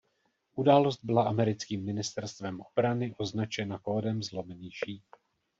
[0.55, 5.03] Událost byla americkým ministerstvem obrany označena kódem Zlomený šíp.